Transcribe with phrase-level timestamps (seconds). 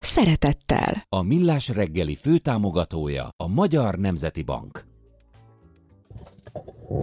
[0.00, 1.06] szeretettel.
[1.08, 4.84] A Millás reggeli főtámogatója a Magyar Nemzeti Bank.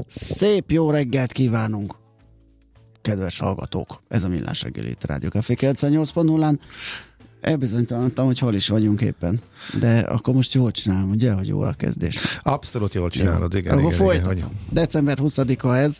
[0.07, 1.95] Szép jó reggelt kívánunk!
[3.01, 6.59] Kedves hallgatók, ez a Millás reggeli itt Rádió Café 98.0-án.
[7.41, 9.39] Elbizonytalanodtam, hogy hol is vagyunk éppen.
[9.79, 12.19] De akkor most jól csinálom, ugye, hogy jó a kezdés.
[12.43, 13.71] Abszolút jól csinálod, igen.
[13.77, 14.31] Akkor igen, folytatom.
[14.31, 14.55] igen, hogy...
[14.73, 15.99] December 20-a ez.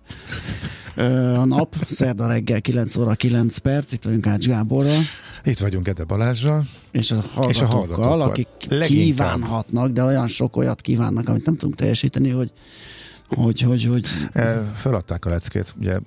[1.36, 5.02] A nap, szerda reggel 9 óra 9 perc, itt vagyunk Ács Gáborral,
[5.44, 6.64] Itt vagyunk Ede Balázsral.
[6.92, 8.22] és a hallgatókkal, És a hallgatókkal.
[8.22, 8.88] akik Leginkább.
[9.06, 12.52] kívánhatnak, de olyan sok olyat kívánnak, amit nem tudunk teljesíteni, hogy
[13.28, 15.74] hogy, hogy, hogy Eh, Föladták a leckét.
[15.80, 16.00] Ugye,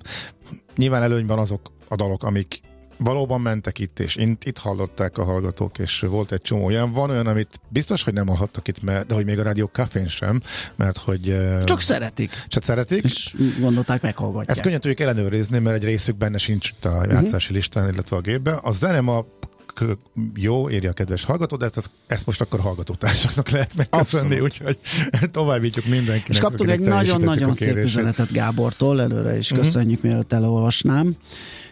[0.77, 2.61] nyilván előnyben azok a dalok, amik
[3.03, 6.91] valóban mentek itt, és itt, itt hallották a hallgatók, és volt egy csomó olyan.
[6.91, 10.07] Van olyan, amit biztos, hogy nem hallhattak itt, mert, de hogy még a Rádió Cafén
[10.07, 10.41] sem,
[10.75, 13.03] mert hogy csak szeretik, csak szeretik.
[13.03, 14.49] és gondolták, meghallgatják.
[14.49, 18.21] Ezt könnyen tudjuk ellenőrizni, mert egy részük benne sincs itt a játszási listán, illetve a
[18.21, 18.55] gépben.
[18.61, 19.25] A zene ma
[19.73, 19.97] k-
[20.35, 24.77] jó, írja a kedves hallgató, de ezt, ezt most akkor hallgatótársaknak lehet megköszönni, úgyhogy
[25.31, 26.27] továbbítjuk mindenkinek.
[26.29, 29.59] És kaptunk egy nagyon-nagyon a szép üzenetet Gábortól, előre is Mhm.
[29.61, 31.15] köszönjük, mielőtt elolvasnám.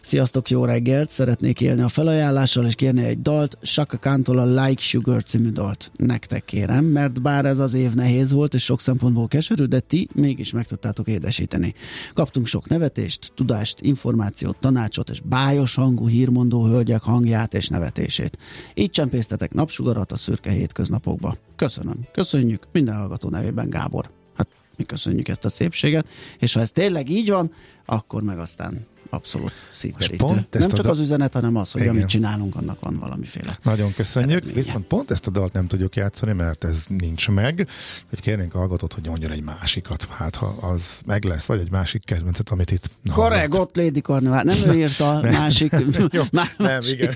[0.02, 1.10] Sziasztok, jó reggelt!
[1.10, 5.92] Szeretnék élni a felajánlással, és kérni egy dalt, Shaka Khan-tól a Like Sugar című dalt.
[5.96, 10.08] Nektek kérem, mert bár ez az év nehéz volt, és sok szempontból keserű, de ti
[10.14, 11.74] mégis meg tudtátok édesíteni.
[12.14, 18.38] Kaptunk sok nevetést, tudást, információt, tanácsot, és bájos hangú hírmondó hölgyek hangját és nevetését.
[18.74, 21.36] Így csempésztetek napsugarat a szürke hétköznapokba.
[21.56, 22.08] Köszönöm.
[22.12, 24.10] Köszönjük minden hallgató nevében, Gábor.
[24.36, 26.08] Hát mi köszönjük ezt a szépséget,
[26.40, 27.52] és ha ez tényleg így van,
[27.86, 30.18] akkor meg aztán abszolút szívderítő.
[30.18, 31.94] pont Nem csak da- az üzenet, hanem az, hogy Igen.
[31.94, 33.58] amit csinálunk, annak van valamiféle.
[33.64, 34.62] Nagyon köszönjük, eredménye.
[34.62, 37.68] viszont pont ezt a dalt nem tudjuk játszani, mert ez nincs meg,
[38.10, 41.72] hogy kérnénk a hallgatót, hogy mondjon egy másikat, hát ha az meg lesz, vagy egy
[41.72, 44.42] másik kedvencet, amit itt Korrekt, ott Lady Carnival.
[44.42, 45.72] Nem ő írta a másik,
[46.12, 47.16] Jó, má- nem, másik igen.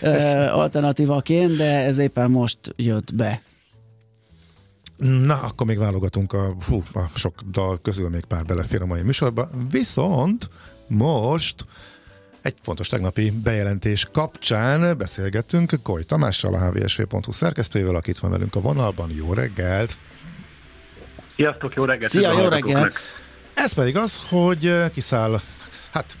[0.00, 3.42] eh, alternatívaként, de ez éppen most jött be.
[4.96, 9.02] Na, akkor még válogatunk a, hú, a sok dal közül még pár belefér a mai
[9.02, 9.50] műsorba.
[9.70, 10.48] Viszont
[10.86, 11.64] most
[12.42, 18.60] egy fontos tegnapi bejelentés kapcsán beszélgettünk Koly Tamással, a hvsv.hu szerkesztőjével, akit van velünk a
[18.60, 19.10] vonalban.
[19.10, 19.96] Jó reggelt!
[21.36, 22.10] Sziasztok, jó reggelt!
[22.10, 22.94] Szia, jó reggelt!
[23.54, 25.40] Ez pedig az, hogy eh, kiszáll,
[25.92, 26.18] hát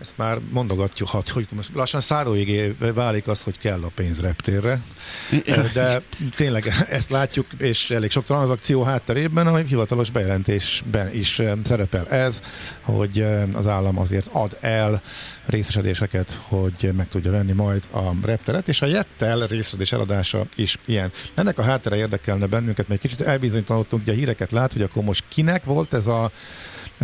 [0.00, 4.80] ezt már mondogatjuk, hogy, lassan száróigé válik az, hogy kell a pénz reptérre.
[5.72, 6.02] De
[6.36, 12.40] tényleg ezt látjuk, és elég sok tranzakció hátterében, a hivatalos bejelentésben is eh, szerepel ez,
[12.80, 15.02] hogy eh, az állam azért ad el
[15.46, 21.12] részesedéseket, hogy meg tudja venni majd a repteret, és a Jettel részesedés eladása is ilyen.
[21.34, 25.24] Ennek a háttere érdekelne bennünket, mert kicsit elbizonytalanodtunk, ugye a híreket lát, hogy akkor most
[25.28, 26.30] kinek volt ez a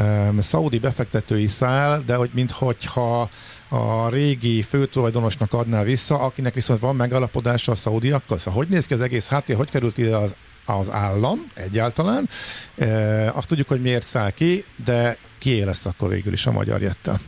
[0.00, 3.30] um, szaudi befektetői szál, de hogy minthogyha
[3.68, 8.38] a régi főtulajdonosnak adná vissza, akinek viszont van megalapodása a szaudiakkal.
[8.38, 10.34] Szóval hogy néz ki az egész háttér, hogy került ide az,
[10.64, 12.28] az állam egyáltalán?
[12.76, 16.82] E, azt tudjuk, hogy miért száll ki, de kié lesz akkor végül is a magyar
[16.82, 17.18] jettel?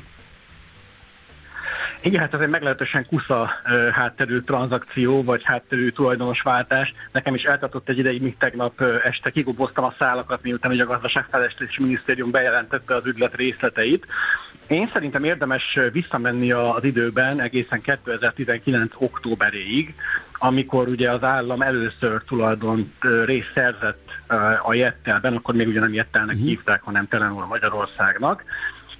[2.04, 3.50] Igen, hát ez egy meglehetősen kusza
[3.92, 6.94] hátterű tranzakció, vagy hátterű tulajdonosváltás.
[7.12, 11.82] Nekem is eltartott egy ideig, míg tegnap este kigoboztam a szálakat, miután ugye a Gazdaságfejlesztési
[11.82, 14.06] Minisztérium bejelentette az ügylet részleteit.
[14.68, 18.92] Én szerintem érdemes visszamenni az időben egészen 2019.
[18.96, 19.94] októberéig,
[20.32, 22.92] amikor ugye az állam először tulajdon
[23.24, 24.10] részt szerzett
[24.62, 28.44] a Jettelben, akkor még ugye nem Jettelnek hívták, hanem Telenor Magyarországnak,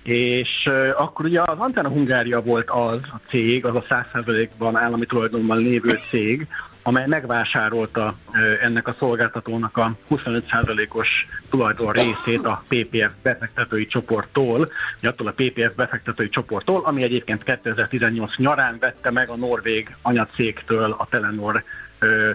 [0.02, 5.58] és akkor ugye az Antenna Hungária volt az a cég, az a 100%-ban állami tulajdonban
[5.58, 6.46] lévő cég,
[6.82, 8.14] amely megvásárolta
[8.60, 14.70] ennek a szolgáltatónak a 25%-os tulajdon részét a PPF befektetői csoporttól,
[15.02, 21.06] attól a PPF befektetői csoporttól, ami egyébként 2018 nyarán vette meg a norvég anyacégtől a
[21.10, 21.64] Telenor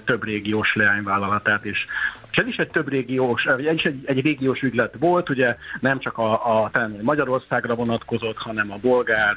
[0.05, 1.87] több régiós leányvállalatát is.
[2.31, 6.17] És ez is egy több régiós, ez egy, egy régiós ügylet volt, ugye nem csak
[6.17, 9.35] a, a talán Magyarországra vonatkozott, hanem a bolgár,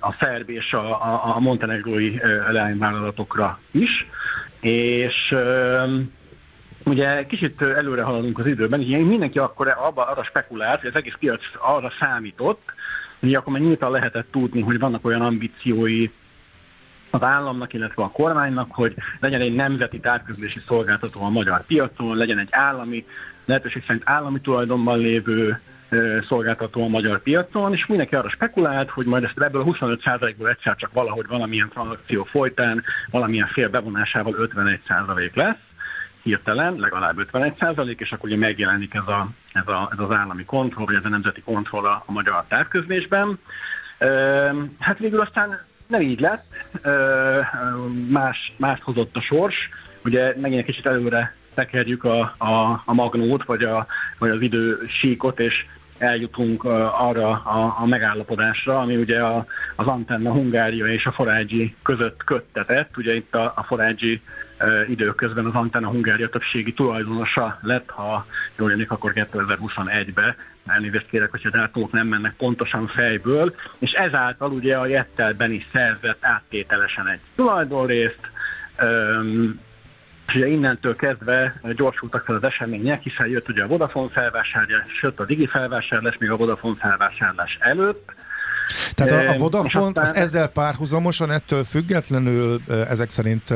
[0.00, 2.18] a szerb és a, a, a montenegrói
[2.50, 4.06] leányvállalatokra is.
[4.60, 5.34] És
[6.84, 11.16] Ugye kicsit előre haladunk az időben, és mindenki akkor abba, arra spekulált, hogy az egész
[11.18, 12.72] piac arra számított,
[13.20, 16.10] hogy akkor már nyíltan lehetett tudni, hogy vannak olyan ambíciói
[17.10, 22.38] az államnak, illetve a kormánynak, hogy legyen egy nemzeti távközlési szolgáltató a magyar piacon, legyen
[22.38, 23.04] egy állami,
[23.44, 25.60] lehetőség szerint állami tulajdonban lévő
[26.28, 30.76] szolgáltató a magyar piacon, és mindenki arra spekulált, hogy majd ezt ebből a 25%-ból egyszer
[30.76, 35.56] csak valahogy valamilyen tranzakció folytán, valamilyen fél bevonásával 51% lesz,
[36.22, 40.86] hirtelen, legalább 51%, és akkor ugye megjelenik ez, a, ez, a, ez az állami kontroll,
[40.86, 43.38] vagy ez a nemzeti kontroll a, magyar távközlésben.
[44.78, 46.44] Hát végül aztán nem így lett,
[48.08, 49.68] más, más hozott a sors,
[50.04, 53.86] ugye megint egy kicsit előre tekerjük a, a, a magnót, vagy, a,
[54.18, 55.66] vagy az idősíkot, és
[56.02, 59.46] eljutunk arra a, a megállapodásra, ami ugye a,
[59.76, 62.96] az Antenna Hungária és a Forágyi között köttetett.
[62.96, 64.20] Ugye itt a, a Forágyi
[64.88, 68.26] időközben az Antenna Hungária többségi tulajdonosa lett, ha
[68.58, 70.34] jól jönnék, akkor 2021-ben.
[70.66, 75.66] Elnézést kérek, hogyha a dátumok nem mennek pontosan fejből, és ezáltal ugye a Jettelben is
[75.72, 78.30] szerzett áttételesen egy tulajdonrészt,
[80.26, 85.20] és ugye innentől kezdve gyorsultak fel az események, hiszen jött ugye a Vodafone felvásárlás, jött
[85.20, 88.12] a Digi felvásárlás még a Vodafone felvásárlás előtt,
[88.94, 90.04] tehát a, a Vodafone aztán...
[90.04, 93.54] az ezzel párhuzamosan ettől függetlenül ezek szerint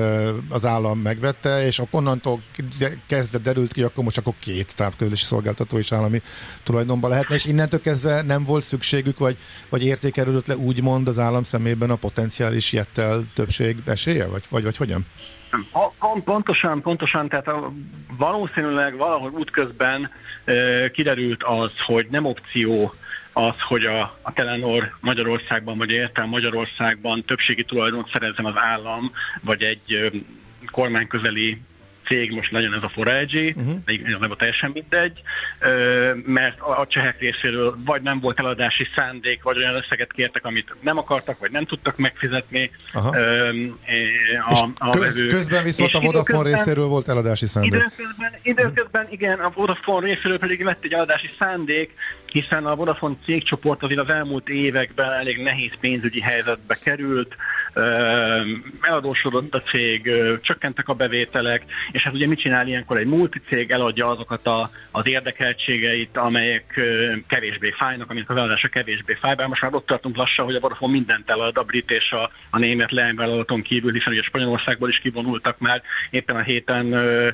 [0.48, 2.42] az állam megvette, és onnantól
[3.06, 6.22] kezdve derült ki, akkor most akkor két távközlési szolgáltató is állami
[6.64, 9.36] tulajdonban lehetne, és innentől kezdve nem volt szükségük, vagy,
[9.68, 14.76] vagy értékelődött le úgymond az állam szemében a potenciális jettel többség esélye, vagy, vagy, vagy
[14.76, 15.06] hogyan?
[16.24, 17.72] Pontosan, pontosan, tehát a,
[18.18, 20.10] valószínűleg valahogy útközben
[20.44, 22.94] e, kiderült az, hogy nem opció
[23.32, 29.10] az, hogy a, a Telenor Magyarországban, vagy értelem Magyarországban többségi tulajdont szerezzen az állam,
[29.40, 30.10] vagy egy e,
[30.70, 31.60] kormányközeli
[32.06, 34.18] cég, most legyen ez a Forage, uh-huh.
[34.20, 35.22] nem a teljesen mindegy,
[36.24, 40.98] mert a csehek részéről vagy nem volt eladási szándék, vagy olyan összeget kértek, amit nem
[40.98, 42.70] akartak, vagy nem tudtak megfizetni.
[42.92, 43.16] Aha.
[44.48, 47.72] A, a köz, közben viszont a Vodafone részéről volt eladási szándék.
[47.72, 51.94] Időközben, időközben igen, a Vodafone részéről pedig lett egy eladási szándék,
[52.26, 57.36] hiszen a Vodafone cégcsoport azért az elmúlt években elég nehéz pénzügyi helyzetbe került,
[58.80, 60.10] eladósodott a cég,
[60.42, 65.06] csökkentek a bevételek, és hát ugye mit csinál ilyenkor egy multicég, eladja azokat a, az
[65.06, 66.80] érdekeltségeit, amelyek
[67.26, 70.60] kevésbé fájnak, amik az eladása kevésbé fáj, bár most már ott tartunk lassan, hogy a
[70.60, 74.98] Vodafone mindent elad, a brit és a, a német leányvállalaton kívül, hiszen ugye Spanyolországból is
[74.98, 77.28] kivonultak már, éppen a héten ö,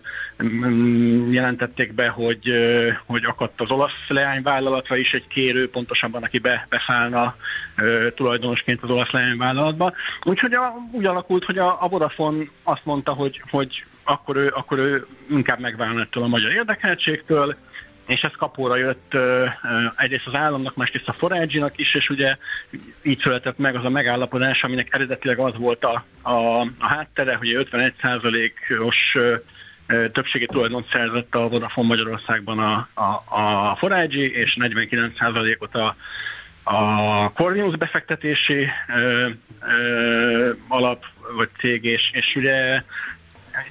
[1.31, 2.53] jelentették be, hogy,
[3.07, 7.37] hogy akadt az olasz leányvállalatra is egy kérő, pontosabban aki be, beszállna
[8.15, 9.93] tulajdonosként az olasz leányvállalatba.
[10.33, 14.79] Úgyhogy a, úgy alakult, hogy a, a Vodafone azt mondta, hogy, hogy akkor, ő, akkor
[14.79, 17.57] ő inkább megválna a magyar érdekeltségtől,
[18.07, 19.17] és ez kapóra jött
[19.97, 22.37] egyrészt az államnak, másrészt a forage is, és ugye
[23.03, 27.69] így született meg az a megállapodás, aminek eredetileg az volt a, a, a háttere, hogy
[27.73, 33.23] 51%-os uh, többségi tulajdon szerzett a Vodafone Magyarországban a, a,
[33.71, 35.97] a Forage, és 49%-ot a,
[36.65, 39.29] a Corvinus befektetési ö,
[39.61, 41.05] ö, alap
[41.37, 42.83] vagy cég, és, és ugye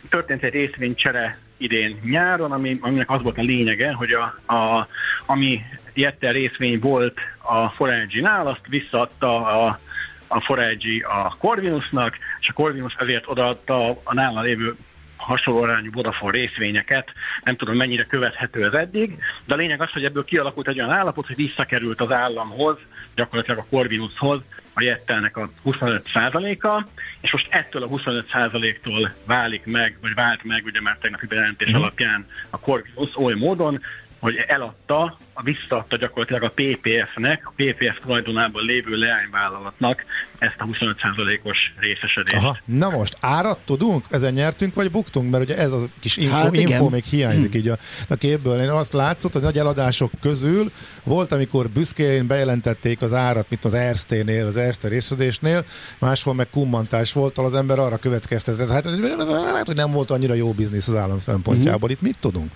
[0.09, 4.87] történt egy részvénycsere idén nyáron, ami, aminek az volt a lényege, hogy a, a,
[5.25, 5.61] ami
[5.93, 9.79] Jetter részvény volt a Forage-nál, azt visszaadta a,
[10.27, 14.75] a Forage a Corvinusnak, és a Corvinus ezért odaadta a nála lévő
[15.21, 17.13] hasonló arányú Vodafone részvényeket,
[17.43, 20.91] nem tudom mennyire követhető ez eddig, de a lényeg az, hogy ebből kialakult egy olyan
[20.91, 22.77] állapot, hogy visszakerült az államhoz,
[23.15, 24.41] gyakorlatilag a Corvinushoz
[24.73, 26.85] a Jettelnek a 25%-a,
[27.21, 31.75] és most ettől a 25%-tól válik meg, vagy vált meg, ugye már tegnapi bejelentés mm.
[31.75, 33.81] alapján a Corvinus oly módon,
[34.21, 40.05] hogy eladta, visszaadta gyakorlatilag a PPF-nek, a PPF tulajdonában lévő leányvállalatnak
[40.39, 42.37] ezt a 25%-os részesedést.
[42.37, 42.57] Aha.
[42.65, 44.05] Na most, árat tudunk?
[44.09, 45.31] Ezen nyertünk, vagy buktunk?
[45.31, 47.77] Mert ugye ez a kis info, hát info még hiányzik így a,
[48.09, 48.61] a képből.
[48.61, 50.71] Én azt látszott, hogy nagy eladások közül
[51.03, 55.65] volt, amikor büszkén bejelentették az árat, mint az Erste-nél, az Erste részedésnél,
[55.99, 58.69] máshol meg kummantás volt, az ember arra következtetett.
[58.69, 61.89] Hát lehet, hogy nem volt annyira jó biznisz az állam szempontjából.
[61.89, 61.91] Mm.
[61.91, 62.51] Itt mit tudunk?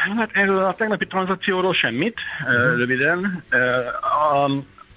[0.00, 2.76] Hát erről a tegnapi tranzakcióról semmit, uh-huh.
[2.76, 3.44] röviden.
[4.00, 4.50] A,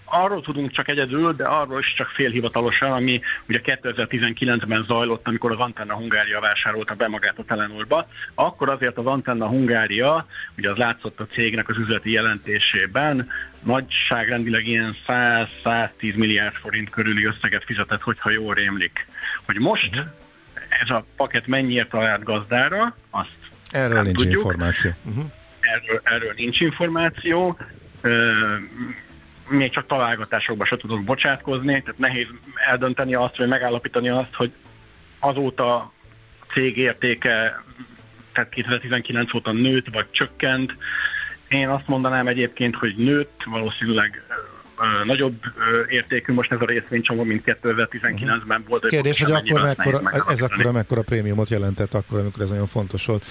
[0.06, 5.60] arról tudunk csak egyedül, de arról is csak félhivatalosan, ami ugye 2019-ben zajlott, amikor az
[5.60, 8.06] Antenna Hungária vásárolta be magát a Telenorba.
[8.36, 10.26] Akkor azért az Antenna Hungária,
[10.58, 13.30] ugye az látszott a cégnek az üzleti jelentésében,
[13.64, 19.08] nagyságrendileg ilyen 100-110 milliárd forint körüli összeget fizetett, hogyha jól rémlik.
[19.46, 20.12] Hogy most uh-huh.
[20.82, 24.36] ez a paket mennyiért talált gazdára, azt Erről nem nincs tudjuk.
[24.36, 24.92] információ.
[25.04, 25.26] Uh-huh.
[25.60, 27.58] Erről, erről nincs információ.
[29.48, 32.28] még csak találgatásokba se tudok bocsátkozni, tehát nehéz
[32.70, 34.52] eldönteni azt, vagy megállapítani azt, hogy
[35.20, 35.92] azóta a
[36.54, 37.64] cég értéke,
[38.34, 40.76] tehát 2019 óta nőtt, vagy csökkent.
[41.48, 44.24] Én azt mondanám egyébként, hogy nőtt, valószínűleg
[45.04, 45.36] nagyobb
[45.90, 48.88] értékű most ez a részvénycsomó, mint 2019-ben volt.
[48.88, 53.26] Kérdés, hogy akkor mekkora, ez akkor mekkora prémiumot jelentett akkor, amikor ez nagyon fontos volt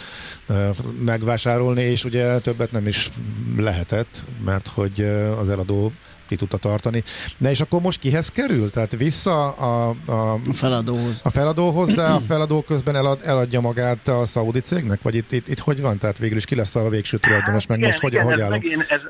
[1.05, 3.11] megvásárolni, és ugye többet nem is
[3.57, 5.01] lehetett, mert hogy
[5.39, 5.93] az eladó
[6.33, 7.03] ki tudta tartani.
[7.39, 8.71] Na és akkor most kihez kerül?
[8.71, 11.21] Tehát vissza a, a, a feladóhoz.
[11.23, 15.03] A feladóhoz, de a feladó közben elad, eladja magát a szaudi cégnek?
[15.03, 15.99] Vagy itt, itt, itt hogy van?
[15.99, 18.43] Tehát végül is ki lesz a végső tulajdonos, hát, meg igen, most igen, hogy, hogy
[18.43, 18.63] állunk?
[18.63, 19.01] Megint, ez,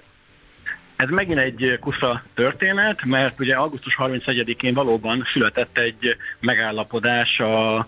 [1.02, 7.78] ez megint egy kusza történet, mert ugye augusztus 31-én valóban született egy megállapodás a,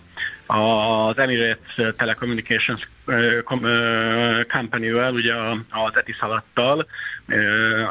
[0.45, 2.87] az Emirates Telecommunications
[4.47, 5.33] Company-vel, ugye
[5.69, 6.87] az Etisalattal,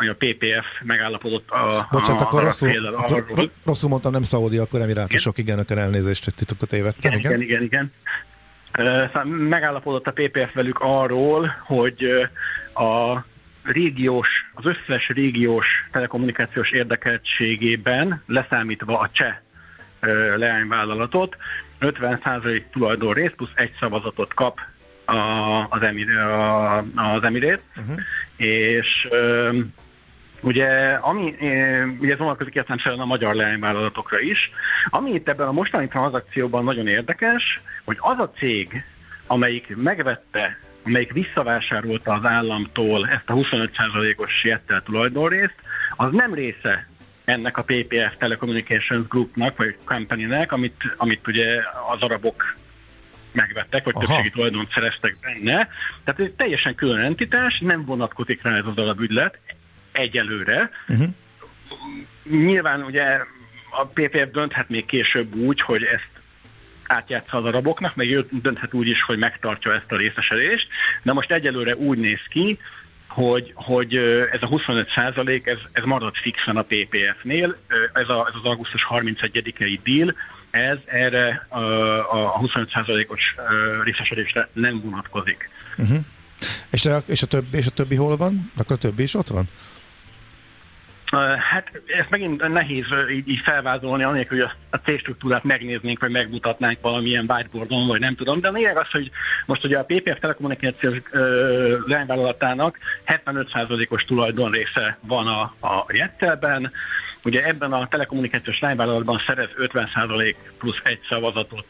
[0.01, 1.89] a PPF megállapodott a...
[1.91, 3.51] Bocsánat, a, akkor, rosszul, fél, akkor arról.
[3.65, 7.13] rosszul mondtam, nem Szaudi, akkor Emirátusok, igen, igen akkor elnézést, hogy titokot tévedtem.
[7.13, 7.63] Igen, igen, igen.
[7.63, 7.93] igen.
[9.07, 12.29] Szóval megállapodott a PPF velük arról, hogy
[12.75, 13.25] a
[13.65, 19.37] régiós, az összes régiós telekommunikációs érdekeltségében, leszámítva a cseh
[20.37, 21.37] leányvállalatot,
[21.81, 24.61] 50% tulajdonrész plusz egy szavazatot kap
[25.05, 25.15] a,
[25.69, 27.99] az, emir, a, az Emirét, uh-huh.
[28.37, 29.09] és
[30.45, 31.35] Ugye, ami,
[32.01, 34.51] ugye ez vonatkozik értelemszerűen a magyar leányvállalatokra is.
[34.89, 38.85] Ami itt ebben a mostani tranzakcióban nagyon érdekes, hogy az a cég,
[39.27, 45.55] amelyik megvette amelyik visszavásárolta az államtól ezt a 25%-os jettel tulajdonrészt,
[45.97, 46.89] az nem része
[47.25, 52.57] ennek a PPF Telecommunications Groupnak, vagy company-nek, amit, amit ugye az arabok
[53.33, 54.07] megvettek, vagy Aha.
[54.07, 55.69] többségi tulajdont szereztek benne.
[56.05, 59.39] Tehát ez egy teljesen külön entitás, nem vonatkozik rá ez az alapügylet
[59.93, 60.71] egyelőre.
[60.89, 61.09] Uh-huh.
[62.23, 63.21] Nyilván ugye
[63.71, 66.14] a PPF dönthet még később úgy, hogy ezt
[66.87, 70.69] átjátsza az araboknak, meg ő dönthet úgy is, hogy megtartja ezt a részesedést,
[71.03, 72.59] de most egyelőre úgy néz ki,
[73.09, 73.97] hogy, hogy
[74.33, 77.57] ez a 25 százalék, ez, ez marad fixen a PPF-nél,
[77.93, 80.15] ez, a, ez az augusztus 31-i deal,
[80.51, 81.59] ez erre a,
[82.11, 83.35] a 25 százalékos
[83.85, 85.51] részesedésre nem vonatkozik.
[85.77, 85.99] Uh-huh.
[86.71, 88.53] És, a, és, a többi, és a többi hol van?
[88.57, 89.49] Akkor a többi is ott van?
[91.39, 97.25] Hát ezt megint nehéz így, így felvázolni, anélkül, hogy a C-struktúrát megnéznénk, vagy megmutatnánk valamilyen
[97.29, 99.11] whiteboardon, vagy nem tudom, de a lényeg az, hogy
[99.47, 100.97] most ugye a PPF telekommunikációs
[101.87, 106.73] leányvállalatának 75%-os tulajdonrésze van a, a Jettelben,
[107.25, 111.67] Ugye ebben a telekommunikációs lányvállalatban szerez 50% plusz egy szavazatot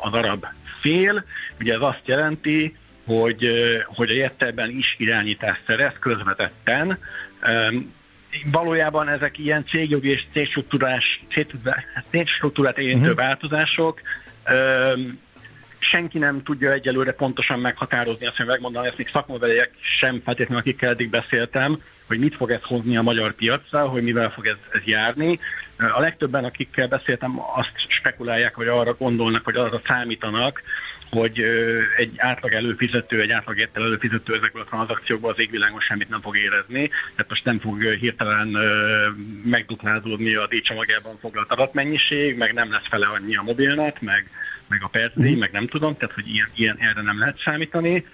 [0.00, 0.46] az arab
[0.80, 1.24] fél.
[1.60, 3.48] Ugye ez azt jelenti, hogy,
[3.86, 6.98] hogy a Jettelben is irányítást szerez közvetetten,
[8.44, 11.24] valójában ezek ilyen cégjogi és cégstruktúrás,
[12.10, 13.16] cégstruktúrát érintő uh-huh.
[13.16, 14.00] változások.
[15.78, 20.90] senki nem tudja egyelőre pontosan meghatározni, azt mondja, megmondani, ezt még szakmabeliek sem feltétlenül, akikkel
[20.90, 24.82] eddig beszéltem, hogy mit fog ez hozni a magyar piacra, hogy mivel fog ez, ez
[24.84, 25.38] járni.
[25.76, 30.62] A legtöbben, akikkel beszéltem, azt spekulálják, vagy arra gondolnak, vagy arra számítanak,
[31.10, 31.40] hogy
[31.96, 36.36] egy átlag előfizető, egy átlag értel előfizető ezekből a tranzakciókból az égvilágon semmit nem fog
[36.36, 38.56] érezni, tehát most nem fog hirtelen
[39.44, 44.30] megduplázódni a D-csomagjában foglalt adatmennyiség, meg nem lesz fele annyi a mobilnet, meg,
[44.68, 45.38] meg a percdíj, mm.
[45.38, 48.04] meg nem tudom, tehát hogy ilyen, ilyen erre nem lehet számítani.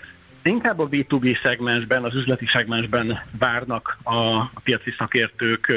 [0.42, 5.72] Inkább a B2B szegmensben, az üzleti szegmensben várnak a, a piaci szakértők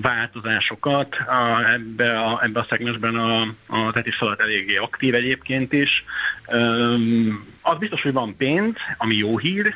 [0.00, 1.14] változásokat.
[1.14, 6.04] A, ebbe, a, ebbe a szegmensben a, a tetiszalat eléggé aktív egyébként is.
[6.46, 9.74] Um, az biztos, hogy van pénz, ami jó hír,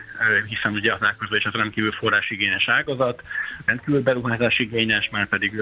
[0.49, 3.23] hiszen ugye az elközlés az rendkívül forrásigényes ágazat,
[3.65, 5.61] rendkívül beruházásigényes, már pedig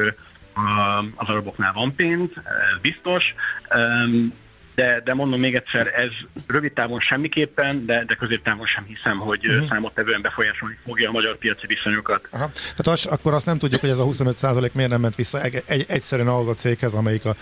[1.16, 2.30] az araboknál van pénz,
[2.72, 3.34] ez biztos.
[3.74, 4.32] Um,
[4.74, 6.10] de, de mondom még egyszer, ez
[6.46, 9.68] rövid távon semmiképpen, de, de középtávon sem hiszem, hogy uh-huh.
[9.68, 12.28] számottevően befolyásolni fogja a magyar piaci viszonyokat.
[12.30, 12.50] Aha.
[12.52, 15.62] Tehát az, akkor azt nem tudjuk, hogy ez a 25% miért nem ment vissza egy,
[15.66, 17.36] egy, egyszerűen ahhoz a céghez, amelyik a,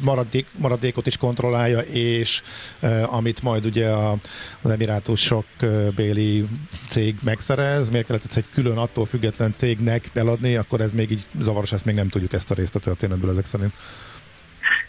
[0.00, 2.42] maradék, maradékot is kontrollálja, és
[2.80, 4.16] e, amit majd ugye a,
[4.62, 6.46] az emirátusok e, béli
[6.88, 11.26] cég megszerez, miért kellett ezt egy külön attól független cégnek eladni, akkor ez még így
[11.38, 13.72] zavaros, ezt még nem tudjuk ezt a részt a történetből ezek szerint.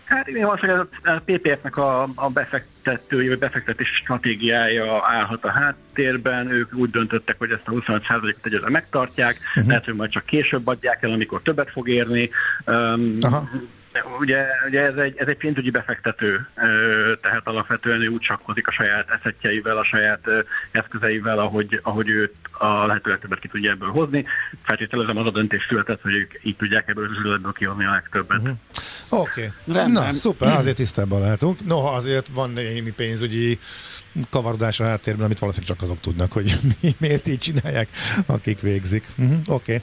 [0.04, 6.52] Hát én azt a PPF-nek a, a befektetői vagy befektetési stratégiája állhat a háttérben.
[6.52, 9.68] Ők úgy döntöttek, hogy ezt a 25%-ot egyre megtartják, uh-huh.
[9.68, 12.30] lehet, hogy majd csak később adják el, amikor többet fog érni.
[12.66, 13.50] Um, Aha
[14.20, 16.48] Ugye, ugye ez, egy, ez egy pénzügyi befektető,
[17.22, 20.28] tehát alapvetően ő úgy csakkozik a saját eszetjeivel, a saját
[20.72, 24.26] eszközeivel, ahogy, ahogy őt a lehető legtöbbet ki tudja ebből hozni.
[24.64, 28.40] Feltételezem az a döntés született, hogy ők így tudják ebből az üzletből kihonni a legtöbbet.
[28.40, 28.58] Uh-huh.
[29.10, 29.92] Oké, okay.
[29.92, 31.66] na szuper, azért tisztában látunk.
[31.66, 33.60] Noha azért van némi pénzügyi
[34.30, 37.90] kavarodás a háttérben, amit valószínűleg csak azok tudnak, hogy mi, miért így csinálják,
[38.26, 39.08] akik végzik.
[39.18, 39.38] Uh-huh.
[39.46, 39.74] Oké.
[39.74, 39.82] Okay.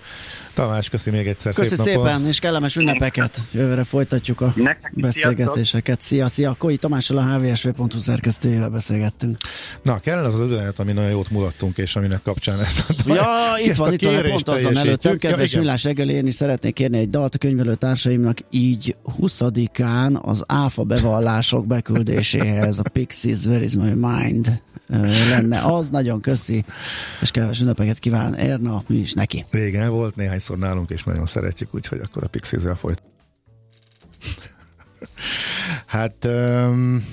[0.54, 2.28] Tamás, köszi még egyszer Köszi szép szépen, napot.
[2.28, 3.42] és kellemes ünnepeket.
[3.50, 6.00] Jövőre folytatjuk a Nektek beszélgetéseket.
[6.00, 6.54] Szia, szia.
[6.58, 9.36] Koi Tamással a hvsv.hu szerkesztőjével beszélgettünk.
[9.82, 13.24] Na, kellene az az üzenet, ami nagyon jót mulattunk, és aminek kapcsán ezt a Ja,
[13.64, 15.18] itt van, itt van, pont azon előttünk.
[15.18, 20.20] Kedves ja, Millás reggel, én is szeretnék kérni egy dalt a könyvelő társaimnak, így 20-án
[20.20, 24.19] az áfa bevallások beküldéséhez a Pixies Where is my mind
[25.30, 25.90] lenne az.
[25.90, 26.64] Nagyon köszi,
[27.20, 29.44] és kellemes ünnepeket kíván Erna, mi is neki.
[29.50, 33.02] Régen volt, néhányszor nálunk, és nagyon szeretjük, úgyhogy akkor a Pixies-zel folyt.
[35.86, 37.04] hát um,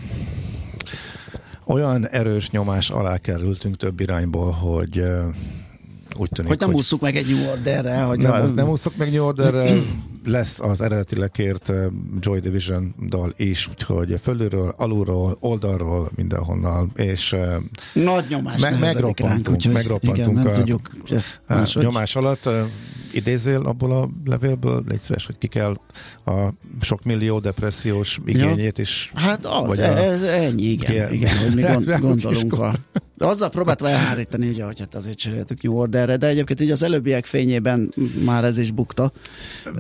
[1.66, 5.26] olyan erős nyomás alá kerültünk több irányból, hogy uh,
[6.18, 6.98] úgy tűnik, hogy nem hogy...
[7.02, 8.02] meg egy New Orderre.
[8.02, 8.38] Hogy nem, a...
[8.38, 9.82] nem ússzuk meg New Orderre,
[10.26, 11.72] lesz az eredetileg kért
[12.20, 17.36] Joy Division dal is, úgyhogy fölülről, alulról, oldalról, mindenhonnan, és
[17.94, 21.84] nagy nyomás me- megroppantunk, ránk, megroppantunk igen, nem a, tudjuk ezt máshogy.
[21.84, 22.50] nyomás alatt.
[23.12, 25.80] Idézél abból a levélből, légy szíves, hogy ki kell
[26.26, 29.12] a sok millió depressziós igényét is.
[29.16, 32.74] Hát az, vagy a, ez, ennyi, igen, igen, igen, hogy mi gond, gondolunk a...
[33.18, 36.84] De azzal próbáltam elhárítani, ugye, hogy hát azért cseréltük New Orderre, de egyébként így az
[36.84, 37.94] előbbiek fényében
[38.26, 39.12] már ez is bukta,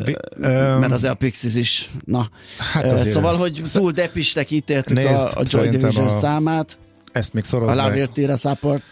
[0.05, 2.29] Vi, mert az a Pixies is, na.
[2.73, 3.39] Hát szóval, ez.
[3.39, 6.19] hogy túl depistek ítéltük Nézd, a, a Joy Division a...
[6.19, 6.77] számát,
[7.11, 8.09] ezt még szoroz a meg.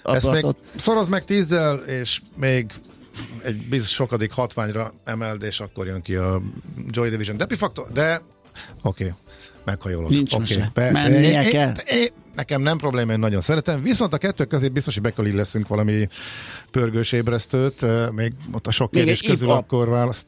[0.04, 2.74] Ezt még szoroz meg tízzel, és még
[3.44, 6.42] egy biztos sokadik hatványra emeld, és akkor jön ki a
[6.88, 8.22] Joy Division Depi Factor, de
[8.82, 9.16] oké, okay,
[9.64, 10.10] meghajolok.
[10.10, 11.74] Nincs okay, be, Mennie kell.
[12.36, 16.08] Nekem nem probléma, én nagyon szeretem, viszont a kettő közé biztos, hogy be leszünk valami
[16.72, 20.26] pörgős ébresztőt, még ott a sok kérdés még közül akkor választ.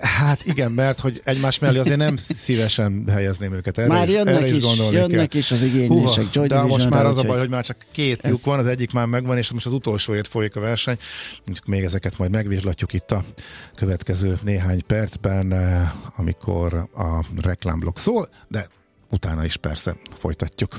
[0.00, 3.78] Hát igen, mert hogy egymás mellé azért nem szívesen helyezném őket.
[3.78, 5.40] Erre már jönnek erre is, is jönnek kell.
[5.40, 6.24] is az igénylések.
[6.32, 8.92] Húha, de most már az a baj, hogy már csak két fiúk van, az egyik
[8.92, 10.98] már megvan, és most az utolsóért folyik a verseny.
[11.66, 13.24] Még ezeket majd megvizslatjuk itt a
[13.74, 15.52] következő néhány percben,
[16.16, 18.68] amikor a reklámblok szól, de
[19.10, 20.76] utána is persze folytatjuk.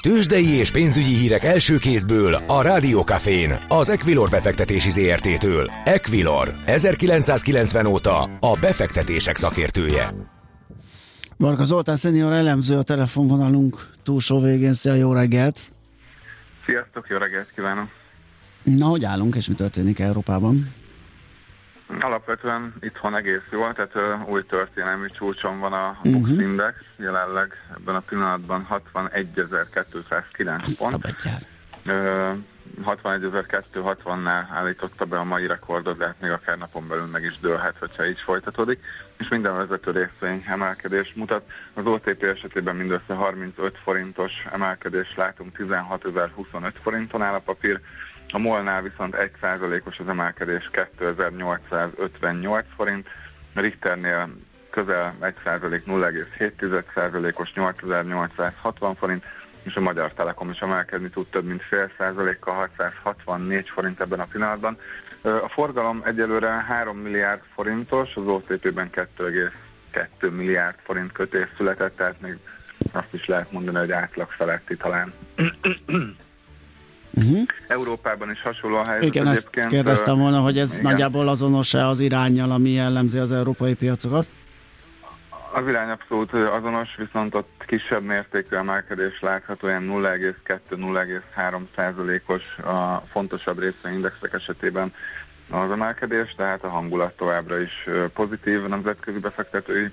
[0.00, 5.70] Tőzsdei és pénzügyi hírek első kézből a Rádiókafén, az Equilor befektetési ZRT-től.
[5.84, 10.14] Equilor, 1990 óta a befektetések szakértője.
[11.36, 14.74] Marka Zoltán szenior elemző a telefonvonalunk túlsó végén.
[14.74, 15.70] Szia, jó reggelt!
[16.66, 17.88] Sziasztok, jó reggelt kívánok!
[18.62, 20.72] Na, hogy állunk, és mi történik Európában?
[22.00, 26.12] Alapvetően itthon egész jó, tehát uh, új történelmi csúcson van a uh-huh.
[26.12, 31.06] Bux Index, jelenleg ebben a pillanatban 61.209 pont.
[31.86, 32.36] Uh,
[32.84, 37.78] 61.260-nál állította be a mai rekordot, de hát még akár napon belül meg is dőlhet,
[37.78, 38.80] hogyha így folytatódik.
[39.18, 41.50] És minden vezető részvény emelkedés mutat.
[41.74, 47.80] Az OTP esetében mindössze 35 forintos emelkedést látunk, 16.025 forinton áll a papír,
[48.32, 53.08] a molnál viszont 1%-os az emelkedés 2858 forint,
[53.54, 54.28] Richternél
[54.70, 59.24] közel 1% 0,7%-os 8860 forint,
[59.62, 64.26] és a Magyar Telekom is emelkedni tud több mint fél százalékkal 664 forint ebben a
[64.32, 64.76] pillanatban.
[65.22, 72.38] A forgalom egyelőre 3 milliárd forintos, az OTP-ben 2,2 milliárd forint kötés született, tehát még
[72.92, 75.12] azt is lehet mondani, hogy átlag feletti talán.
[77.14, 77.42] Uh-huh.
[77.68, 79.14] Európában is hasonló a helyzet.
[79.14, 80.90] Igen, ezt kérdeztem volna, hogy ez igen.
[80.90, 84.26] nagyjából azonos-e az irányjal, ami jellemzi az európai piacokat?
[85.52, 93.58] Az irány abszolút azonos, viszont ott kisebb mértékű emelkedés látható, olyan 0,2-0,3 százalékos a fontosabb
[93.58, 94.92] részvényindexek esetében
[95.50, 99.90] az emelkedés, tehát a hangulat továbbra is pozitív nemzetközi befektetői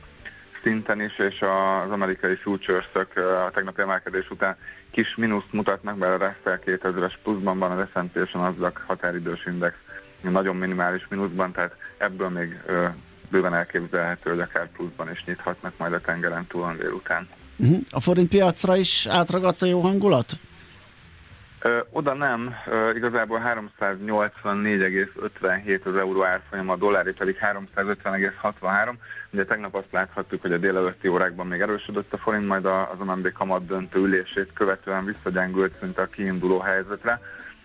[0.64, 4.58] szinten is, és az amerikai futures-ök a tegnapi emelkedés után
[4.96, 9.46] kis mínuszt mutatnak, mert a Russell 2000-es pluszban van, az S&P és a Nasdaq határidős
[9.46, 9.76] index
[10.22, 12.88] nagyon minimális mínuszban, tehát ebből még ö,
[13.30, 17.28] bőven elképzelhető, hogy akár pluszban is nyithatnak majd a tengeren túl a délután.
[17.56, 17.80] Uh-huh.
[17.90, 20.32] A forint piacra is átragadt a jó hangulat?
[21.90, 22.56] Oda nem,
[22.96, 28.94] igazából 384,57 az euró árfolyam, a dollári pedig 350,63.
[29.32, 33.32] Ugye tegnap azt láthattuk, hogy a délelőtti órákban még erősödött a forint, majd az MNB
[33.32, 37.22] kamat döntő ülését követően visszagyengült szinte a kiinduló helyzetre.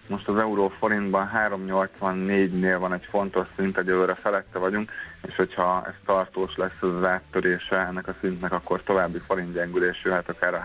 [0.07, 4.91] most az euró forintban 384-nél van egy fontos szint, egyelőre felette vagyunk,
[5.27, 10.29] és hogyha ez tartós lesz az áttörése ennek a szintnek, akkor további forint gyengülés jöhet,
[10.29, 10.63] akár a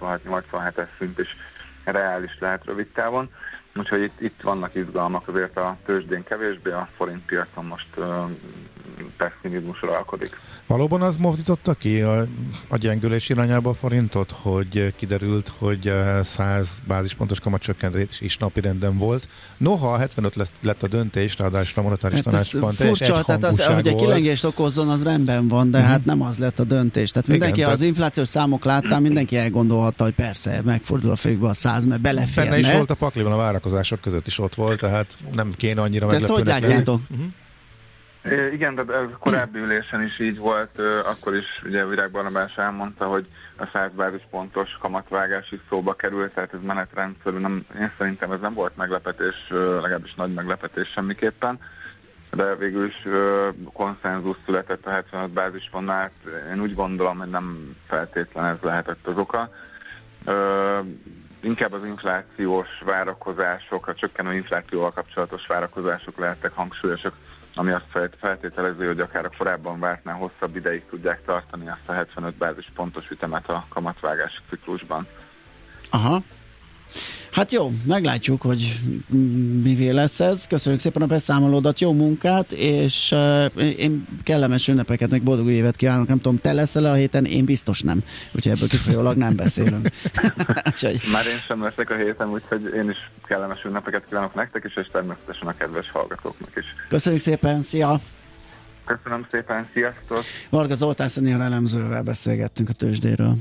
[0.00, 1.36] 386-87-es szint is
[1.84, 3.30] reális lehet rövid távon.
[3.74, 8.06] Úgyhogy itt, itt vannak izgalmak, azért a tőzsdén kevésbé, a forint piacon most uh,
[9.16, 10.36] pessimizmus uralkodik.
[10.66, 12.26] Valóban az mozdította ki a,
[12.68, 19.28] a gyengülés irányába a forintot, hogy kiderült, hogy 100 bázispontos kamatcsökkentés is napi renden volt.
[19.56, 23.86] Noha 75 lesz, lett a döntés, ráadásul a monetáris hát tanácsban furcsa, tehát az, hogy
[23.86, 25.92] egy kilengést okozzon, az rendben van, de uh-huh.
[25.92, 27.10] hát nem az lett a döntés.
[27.10, 27.88] Tehát mindenki Igen, az tehát...
[27.92, 32.50] inflációs számok láttán, mindenki elgondolhatta, hogy persze, megfordul a fejükbe a 100, mert beleférne.
[32.50, 36.06] Benne is volt a pakliban a várakozások között is ott volt, tehát nem kéne annyira
[36.06, 36.46] meglepőnek.
[36.46, 37.00] Ezt hogy látjátok?
[37.10, 38.52] Uh-huh.
[38.52, 43.26] Igen, de ez korábbi ülésen is így volt, akkor is ugye Virág Barnabás elmondta, hogy
[43.56, 43.90] a 100
[44.30, 49.34] pontos kamatvágás is szóba került, tehát ez menetrendszerű, nem, én szerintem ez nem volt meglepetés,
[49.50, 51.58] legalábbis nagy meglepetés semmiképpen,
[52.30, 53.06] de végül is
[53.72, 56.10] konszenzus született a 75 bázispontnál,
[56.52, 59.52] én úgy gondolom, hogy nem feltétlen ez lehetett az oka.
[61.42, 67.14] Inkább az inflációs várakozások, a csökkenő inflációval kapcsolatos várakozások lehettek hangsúlyosak
[67.54, 72.34] ami azt feltételezi, hogy akár a korábban vártnál hosszabb ideig tudják tartani azt a 75
[72.34, 75.06] bázis pontos ütemet a kamatvágás ciklusban.
[75.90, 76.22] Aha,
[77.32, 78.80] Hát jó, meglátjuk, hogy
[79.62, 80.46] mivé lesz ez.
[80.46, 86.08] Köszönjük szépen a beszámolódat, jó munkát, és uh, én kellemes ünnepeket, meg boldog évet kívánok.
[86.08, 88.02] Nem tudom, te leszel a héten, én biztos nem.
[88.32, 89.90] Úgyhogy ebből kifolyólag nem beszélünk.
[91.12, 94.88] Már én sem leszek a héten, úgyhogy én is kellemes ünnepeket kívánok nektek is, és
[94.92, 96.64] természetesen a kedves hallgatóknak is.
[96.88, 98.00] Köszönjük szépen, szia!
[98.84, 100.22] Köszönöm szépen, sziasztok!
[100.50, 103.34] Varga Zoltán Szennél elemzővel beszélgettünk a tőzsdéről.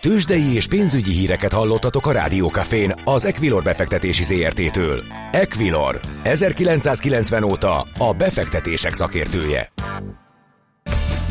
[0.00, 5.02] Tőzsdei és pénzügyi híreket hallottatok a Rádiókafén az Equilor befektetési ZRT-től.
[5.32, 9.68] Equilor, 1990 óta a befektetések szakértője.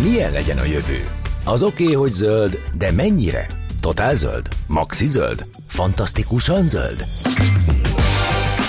[0.04, 1.08] Milyen legyen a jövő?
[1.46, 3.63] Az oké, okay, hogy zöld, de mennyire?
[3.84, 4.48] Totál zöld?
[4.68, 5.46] Maxi zöld?
[5.68, 7.04] Fantasztikusan zöld?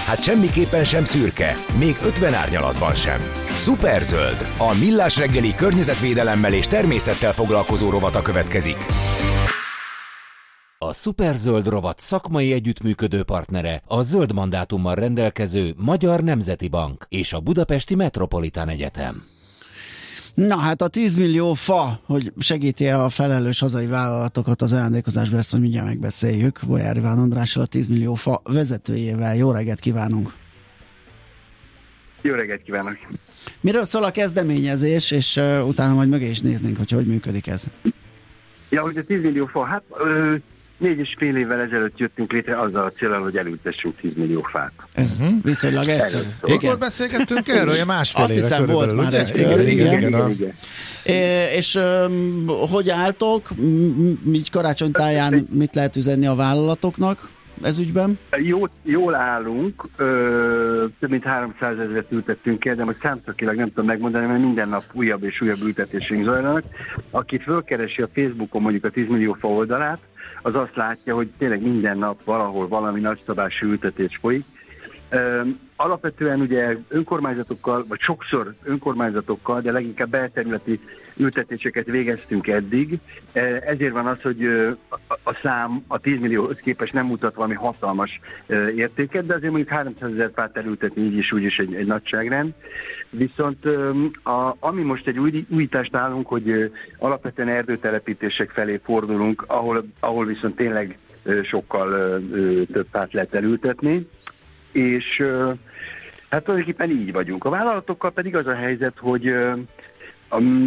[0.06, 3.20] Hát semmiképpen sem szürke, még 50 árnyalatban sem.
[3.46, 8.76] Superzöld, a millás reggeli környezetvédelemmel és természettel foglalkozó rovata következik.
[10.78, 17.40] A Superzöld rovat szakmai együttműködő partnere a zöld mandátummal rendelkező Magyar Nemzeti Bank és a
[17.40, 19.33] Budapesti Metropolitán Egyetem.
[20.34, 25.50] Na hát a 10 millió fa, hogy segíti a felelős hazai vállalatokat az ajándékozásba, ezt
[25.50, 26.60] hogy mindjárt megbeszéljük.
[26.66, 29.36] Bolyár Iván Andrással, a 10 millió fa vezetőjével.
[29.36, 30.34] Jó reggelt kívánunk!
[32.22, 32.96] Jó reggelt kívánok!
[33.60, 37.64] Miről szól a kezdeményezés, és uh, utána majd mögé is néznénk, hogy hogy működik ez.
[38.68, 40.34] Ja, hogy a 10 millió fa, hát ö,
[40.78, 44.72] négy és fél évvel ezelőtt jöttünk létre azzal a célral, hogy elültessünk 10 millió fát.
[44.92, 45.42] Ez uh-huh.
[45.42, 46.28] viszonylag egyszerű.
[46.42, 47.74] Mikor beszélgettünk erről?
[47.74, 49.42] Ja, másfél Azt hiszem volt már egy kör.
[49.42, 50.52] Igen, igen, igen, igen, igen.
[51.04, 53.48] É, és um, hogy álltok?
[54.32, 57.32] Így karácsonytáján mit lehet üzenni a vállalatoknak?
[57.62, 58.18] ez ügyben?
[58.36, 63.86] Jó, jól állunk, ö, több mint 300 ezeret ültettünk el, de most számszakilag nem tudom
[63.86, 66.64] megmondani, mert minden nap újabb és újabb ültetésünk zajlanak.
[67.10, 70.00] Aki fölkeresi a Facebookon mondjuk a 10 millió fa oldalát,
[70.44, 74.44] az azt látja, hogy tényleg minden nap valahol valami nagyszabású ültetés folyik.
[75.76, 80.80] Alapvetően ugye önkormányzatokkal, vagy sokszor önkormányzatokkal, de leginkább belterületi
[81.16, 82.98] ültetéseket végeztünk eddig.
[83.66, 84.44] Ezért van az, hogy
[85.22, 88.20] a szám a 10 millió képes nem mutat valami hatalmas
[88.76, 92.52] értéket, de azért mondjuk 300 ezer fát elültetni így is úgy is egy, egy nagyságrend.
[93.10, 93.66] Viszont
[94.22, 100.56] a, ami most egy új, újítást állunk, hogy alapvetően erdőtelepítések felé fordulunk, ahol, ahol viszont
[100.56, 100.98] tényleg
[101.42, 102.20] sokkal
[102.72, 104.08] több fát lehet elültetni,
[104.72, 105.22] és
[106.28, 107.44] hát tulajdonképpen így vagyunk.
[107.44, 109.34] A vállalatokkal pedig az a helyzet, hogy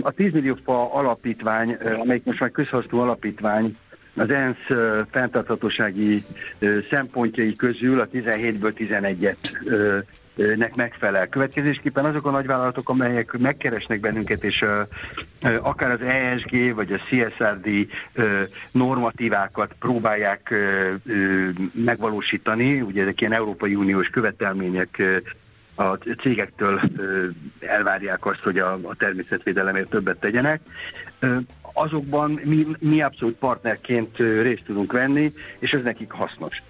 [0.01, 3.77] a 10 millió fa alapítvány, amelyik most már közhasznú alapítvány,
[4.15, 4.65] az ENSZ
[5.11, 6.23] fenntarthatósági
[6.89, 11.27] szempontjai közül a 17-ből 11-et nek megfelel.
[11.27, 14.65] Következésképpen azok a nagyvállalatok, amelyek megkeresnek bennünket, és
[15.61, 17.87] akár az ESG vagy a CSRD
[18.71, 20.53] normatívákat próbálják
[21.71, 25.01] megvalósítani, ugye ezek ilyen Európai Uniós követelmények
[25.77, 26.81] a cégektől
[27.59, 30.61] elvárják azt, hogy a, a természetvédelemért többet tegyenek.
[31.73, 36.61] Azokban mi, mi abszolút partnerként részt tudunk venni, és ez nekik hasznos.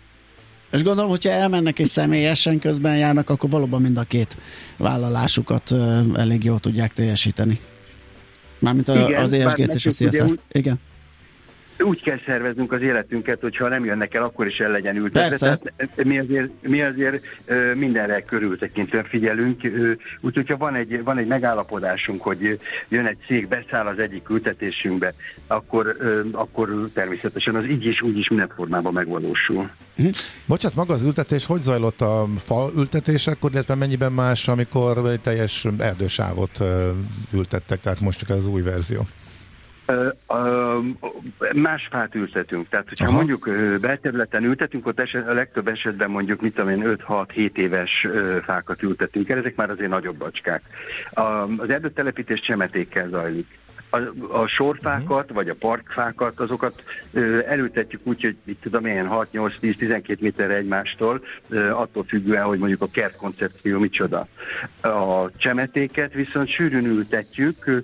[0.72, 4.38] És gondolom, hogyha elmennek és személyesen közben járnak, akkor valóban mind a két
[4.78, 5.74] vállalásukat
[6.16, 7.60] elég jól tudják teljesíteni.
[8.60, 10.24] Mármint a, Igen, az ESG-t és a CSR.
[10.24, 10.80] Úgy, Igen.
[11.80, 15.38] Úgy kell szerveznünk az életünket, hogyha nem jönnek el, akkor is el legyen ültetve.
[15.38, 17.24] Tehát mi azért, mi azért
[17.76, 19.62] mindenre körültekintően figyelünk,
[20.22, 25.14] úgyhogy ha van egy, van egy megállapodásunk, hogy jön egy cég, beszáll az egyik ültetésünkbe,
[25.48, 25.96] akkor,
[26.32, 29.70] akkor természetesen az így is, úgy is minden formában megvalósul.
[29.96, 30.08] Hm.
[30.46, 36.64] Bocsát, maga az ültetés hogy zajlott a fa ültetésekor, illetve mennyiben más, amikor teljes erdősávot
[37.34, 39.02] ültettek, tehát most csak az új verzió?
[41.54, 42.70] Más fát ültetünk.
[42.70, 43.16] Tehát, hogyha Aha.
[43.16, 43.50] mondjuk
[43.82, 48.08] belterületen ültetünk, ott eset, a legtöbb esetben mondjuk, mit tudom én, 5-6-7 éves
[48.44, 50.64] fákat ültetünk el, ezek már azért nagyobb bacskák.
[51.58, 53.48] Az erdőtelepítés csemetékkel zajlik
[53.90, 53.98] a,
[54.42, 60.56] a sorfákat, vagy a parkfákat, azokat ö, elültetjük úgy, hogy itt tudom én 6-8-10-12 méterre
[60.56, 61.22] egymástól,
[61.72, 64.28] attól függően, hogy mondjuk a kertkoncepció micsoda.
[64.82, 67.84] A csemetéket viszont sűrűn ültetjük,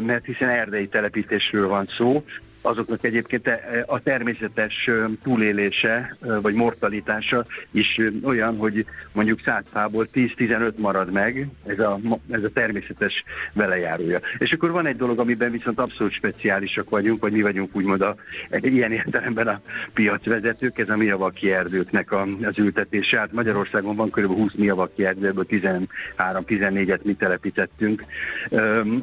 [0.00, 2.24] mert hiszen erdei telepítésről van szó,
[2.62, 3.50] azoknak egyébként
[3.86, 4.90] a természetes
[5.22, 11.98] túlélése vagy mortalitása is olyan, hogy mondjuk 100 fából 10-15 marad meg, ez a,
[12.30, 14.20] ez a természetes velejárója.
[14.38, 18.14] És akkor van egy dolog, amiben viszont abszolút speciálisak vagyunk, vagy mi vagyunk úgymond a,
[18.50, 19.60] ilyen értelemben a
[19.92, 23.18] piacvezetők, ez a miavaki erdőknek a, az ültetése.
[23.18, 24.34] Hát Magyarországon van kb.
[24.34, 28.04] 20 miavaki erdő, ebből 13-14-et mi telepítettünk,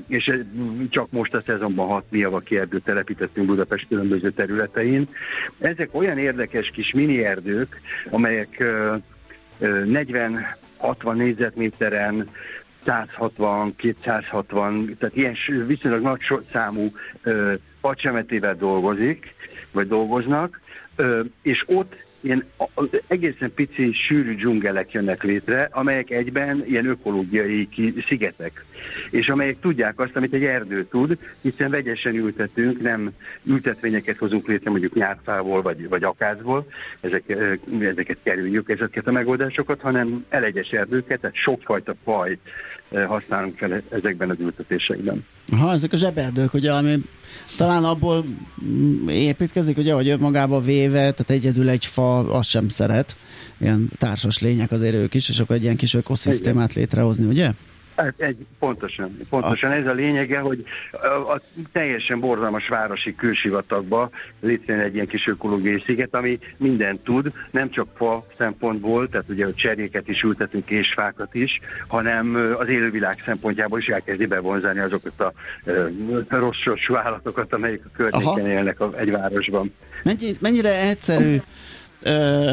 [0.08, 0.32] és
[0.90, 5.08] csak most a szezonban 6 miavaki erdőt telepítettünk Budapest különböző területein.
[5.60, 8.64] Ezek olyan érdekes kis mini erdők, amelyek
[9.62, 12.30] 40-60 négyzetméteren
[12.86, 15.36] 160, 260, tehát ilyen
[15.68, 16.92] viszonylag nagy számú
[17.82, 19.36] pacsemetével dolgozik,
[19.72, 20.62] vagy dolgoznak,
[21.42, 22.46] és ott ilyen
[23.08, 27.68] egészen pici, sűrű dzsungelek jönnek létre, amelyek egyben ilyen ökológiai
[28.08, 28.66] szigetek,
[29.10, 33.12] és amelyek tudják azt, amit egy erdő tud, hiszen vegyesen ültetünk, nem
[33.44, 36.68] ültetvényeket hozunk létre mondjuk nyárfából vagy, vagy akázból,
[37.02, 37.24] ezek,
[37.80, 42.38] ezeket kerüljük, ezeket a megoldásokat, hanem elegyes erdőket, tehát sokfajta faj
[43.08, 45.26] használunk fel ezekben az ültetésekben.
[45.58, 46.98] Ha ezek a zseberdők, ugye, ami
[47.58, 48.24] talán abból
[48.66, 53.18] mm, építkezik, ugye, hogy magába véve, tehát egyedül egy fa azt sem szeret,
[53.60, 57.52] ilyen társas lények azért ők is, és akkor egy ilyen kis ökoszisztémát létrehozni, ugye?
[57.98, 59.74] Hát egy, pontosan, pontosan a...
[59.74, 65.84] ez a lényege, hogy a, a teljesen borzalmas városi külsivatagba létrejön egy ilyen kis ökológiai
[65.86, 70.94] sziget, ami mindent tud, nem csak fa szempontból, tehát ugye a cseréket is ültetünk és
[70.94, 75.34] fákat is, hanem az élővilág szempontjából is elkezdi bevonzani azokat a,
[76.30, 78.48] a rossz sorsú állatokat, amelyek a környéken Aha.
[78.48, 79.74] élnek a, egy városban.
[80.04, 81.38] Mennyi, mennyire egyszerű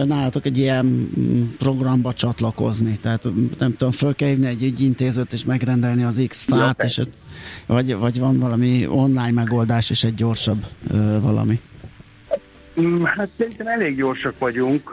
[0.04, 2.98] nálatok egy ilyen mm, programba csatlakozni?
[2.98, 3.24] Tehát
[3.58, 7.00] nem tudom, föl kell hívni egy ügyintézőt és megrendelni az X fát, ja, és,
[7.66, 11.60] vagy, vagy van valami online megoldás és egy gyorsabb ö, valami?
[12.80, 14.90] Mm, hát szerintem elég gyorsak vagyunk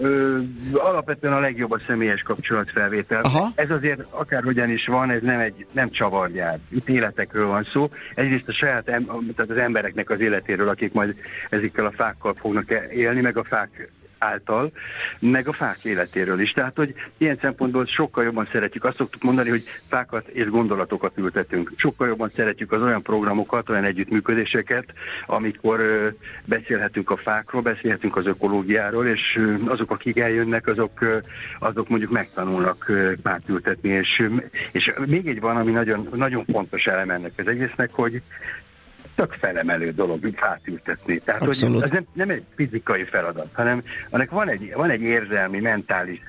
[0.00, 0.38] ö,
[0.72, 3.20] alapvetően a legjobb a személyes kapcsolatfelvétel.
[3.22, 3.52] Aha.
[3.54, 6.58] Ez azért akárhogyan is van, ez nem egy nem csavargyár.
[6.68, 7.90] Itt életekről van szó.
[8.14, 9.04] Egyrészt a saját, em,
[9.36, 11.14] tehát az embereknek az életéről, akik majd
[11.50, 14.72] ezekkel a fákkal fognak élni, meg a fák által,
[15.18, 16.52] meg a fák életéről is.
[16.52, 21.72] Tehát, hogy ilyen szempontból sokkal jobban szeretjük, azt szoktuk mondani, hogy fákat és gondolatokat ültetünk.
[21.76, 24.84] Sokkal jobban szeretjük az olyan programokat, olyan együttműködéseket,
[25.26, 25.80] amikor
[26.44, 31.22] beszélhetünk a fákról, beszélhetünk az ökológiáról, és azok, akik eljönnek, azok,
[31.58, 33.88] azok mondjuk megtanulnak fát ültetni.
[33.88, 34.28] És,
[34.72, 38.22] és még egy van, ami nagyon, nagyon fontos elem ennek az egésznek, hogy
[39.20, 41.18] tök felemelő dolog, úgy átültetni.
[41.18, 41.74] Tehát, Abszolút.
[41.74, 46.20] hogy ez nem, nem egy fizikai feladat, hanem annak van egy, van egy érzelmi, mentális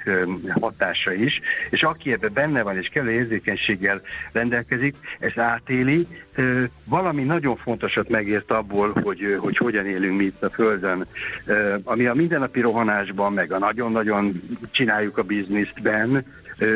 [0.49, 4.01] hatása is, és aki ebben benne van, és kellő érzékenységgel
[4.31, 6.07] rendelkezik, ezt átéli,
[6.83, 11.05] valami nagyon fontosat megért abból, hogy, hogy hogyan élünk mi itt a Földön,
[11.83, 16.25] ami a mindennapi rohanásban, meg a nagyon-nagyon csináljuk a biznisztben,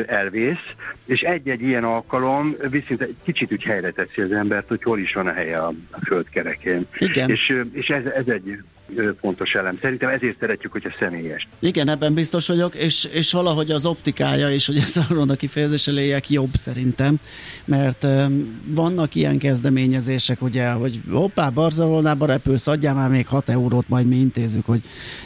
[0.06, 4.98] elvész, és egy-egy ilyen alkalom viszont egy kicsit úgy helyre teszi az embert, hogy hol
[4.98, 6.86] is van a helye a, a földkerekén.
[6.98, 7.30] Igen.
[7.30, 8.58] És, és ez, ez egy
[9.20, 9.78] fontos elem.
[9.80, 11.48] Szerintem ezért szeretjük, hogy a személyes.
[11.58, 16.30] Igen, ebben biztos vagyok, és, és valahogy az optikája is, hogy ezt a kifejezés eléjek
[16.30, 17.16] jobb szerintem,
[17.64, 23.88] mert um, vannak ilyen kezdeményezések, ugye, hogy hoppá, Barcelonába repülsz, adjál már még 6 eurót,
[23.88, 24.80] majd mi intézzük, hogy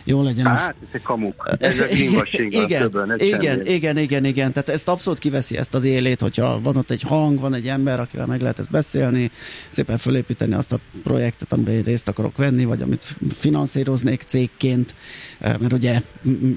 [0.04, 0.46] jó legyen.
[0.46, 0.84] Hát, a...
[0.92, 1.48] ez kamuk.
[1.58, 1.84] Ez a
[2.38, 6.60] igen, többen, ez igen, igen, igen, igen, tehát ezt abszolút kiveszi ezt az élét, hogyha
[6.60, 9.30] van ott egy hang, van egy ember, akivel meg lehet ezt beszélni,
[9.68, 13.06] szépen fölépíteni azt a projektet, amiben részt akarok venni, vagy amit
[13.50, 14.94] finanszíroznék cégként,
[15.40, 16.00] mert ugye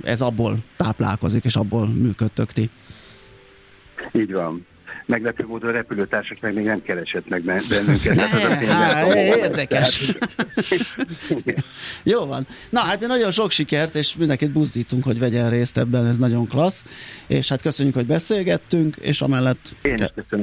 [0.04, 2.70] ez abból táplálkozik, és abból működtök ti.
[4.12, 4.66] Így van.
[5.06, 8.16] Meglepő módon a repülőtársak meg még nem keresett meg bennünket.
[8.16, 8.28] Ne,
[8.74, 10.16] há, érdekes.
[12.04, 12.48] Jó van.
[12.70, 16.84] Na hát nagyon sok sikert, és mindenkit buzdítunk, hogy vegyen részt ebben, ez nagyon klassz.
[17.28, 19.76] És hát köszönjük, hogy beszélgettünk, és amellett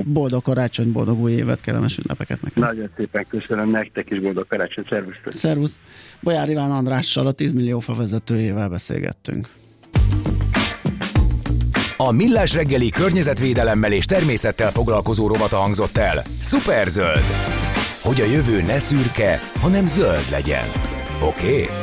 [0.05, 2.63] boldog karácsony, boldog új évet, kellemes ünnepeket nekem.
[2.63, 5.17] Nagyon szépen köszönöm nektek is, boldog karácsony, szervusz.
[5.27, 5.79] Szervusz.
[6.21, 9.49] Bolyár Iván Andrással, a 10 millió fa vezetőjével beszélgettünk.
[12.03, 16.23] A Millás reggeli környezetvédelemmel és természettel foglalkozó rovata hangzott el.
[16.43, 17.23] Superzöld.
[18.03, 20.65] Hogy a jövő ne szürke, hanem zöld legyen.
[21.23, 21.63] Oké?
[21.63, 21.77] Okay?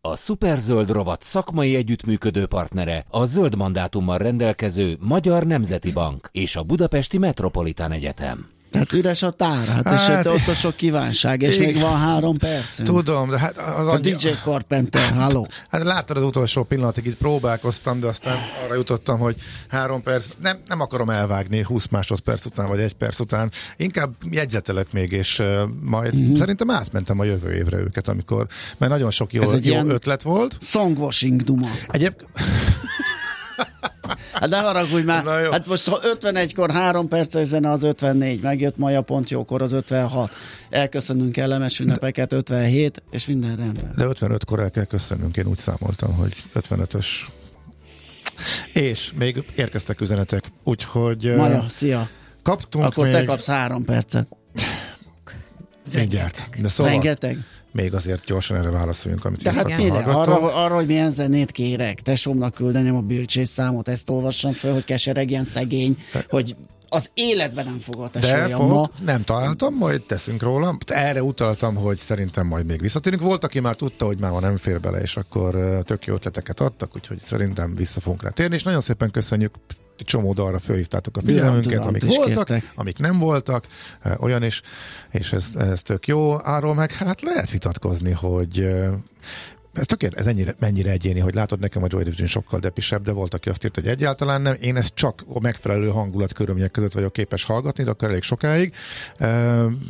[0.00, 6.62] A Superzöld rovat szakmai együttműködő partnere a zöld mandátummal rendelkező Magyar Nemzeti Bank és a
[6.62, 8.46] Budapesti Metropolitán Egyetem.
[8.72, 11.98] Hát üres a tár, hát, hát és hát, ott a sok kívánság, és még van
[11.98, 12.82] három perc.
[12.82, 15.48] Tudom, de hát az A DJ Carpenter, halló.
[15.70, 19.36] Hát láttad az utolsó pillanatig, itt próbálkoztam, de aztán arra jutottam, hogy
[19.68, 24.92] három perc, nem, nem akarom elvágni 20 másodperc után, vagy egy perc után, inkább jegyzetelek
[24.92, 26.34] még, és uh, majd mm-hmm.
[26.34, 28.46] szerintem átmentem a jövő évre őket, amikor,
[28.78, 30.56] mert nagyon sok jó, jó ötlet volt.
[30.60, 31.68] Songwashing duma.
[31.90, 32.30] Egyébként
[34.32, 35.26] Hát ne haragudj már.
[35.50, 40.34] Hát most ha 51-kor 3 perces zene az 54, megjött Maja pont jókor az 56.
[40.70, 43.92] Elköszönünk kellemes ünnepeket 57, és minden rendben.
[43.96, 47.06] De 55-kor el kell köszönnünk, én úgy számoltam, hogy 55-ös
[48.72, 51.34] és még érkeztek üzenetek, úgyhogy...
[51.36, 52.08] Maja, szia!
[52.42, 53.12] Kaptunk Akkor még...
[53.14, 54.28] te kapsz három percet.
[55.94, 56.48] Mindjárt.
[56.60, 56.92] De szóval...
[56.92, 57.38] Rengeteg?
[57.72, 59.98] Még azért gyorsan erre válaszoljunk, amit De hát mire?
[59.98, 64.84] Arra, arra, hogy milyen zenét kérek, tesómnak küldeném a bölcsés számot, ezt olvassam fel, hogy
[64.84, 66.24] keseregjen szegény, De...
[66.28, 66.56] hogy
[66.88, 68.90] az életben nem fog a De fog, ma.
[69.04, 70.78] nem találtam, majd teszünk róla.
[70.86, 73.22] Erre utaltam, hogy szerintem majd még visszatérünk.
[73.22, 76.96] Volt, aki már tudta, hogy már nem fér bele, és akkor tök jó ötleteket adtak,
[76.96, 79.54] úgyhogy szerintem vissza fogunk rá térni, és nagyon szépen köszönjük
[80.04, 82.72] csomó dalra fölhívtátok a figyelmünket, amik voltak, kértek.
[82.74, 83.66] amik nem voltak,
[84.18, 84.62] olyan is,
[85.10, 86.30] és ez, ez tök jó.
[86.32, 88.68] Arról meg hát lehet vitatkozni, hogy
[89.72, 93.12] ez tökélet, ez ennyire, mennyire egyéni, hogy látod nekem a Joy Division sokkal depisebb, de
[93.12, 94.56] volt, aki azt írt, hogy egyáltalán nem.
[94.60, 98.74] Én ezt csak a megfelelő hangulat körülmények között vagyok képes hallgatni, de akkor elég sokáig.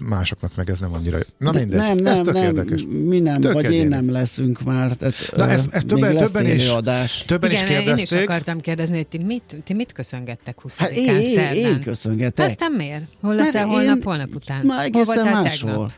[0.01, 1.18] Másoknak meg ez nem annyira.
[1.38, 2.85] Na de mindegy, nem, nem, ez tök nem, érdekes.
[2.88, 3.81] Mi nem, tök vagy egyéni.
[3.81, 4.92] én nem leszünk már.
[4.92, 7.25] Tehát, Na ez, ez többen, többen is, adás.
[7.25, 8.11] többen Igen, is kérdezték.
[8.11, 11.81] én is akartam kérdezni, hogy ti mit, ti mit köszöngettek 20 hát én, én, én
[11.81, 12.47] köszöngetek.
[12.47, 13.03] Aztán miért?
[13.21, 14.66] Hol leszel holnap, holnap után?
[14.66, 15.90] Már egészen máshol.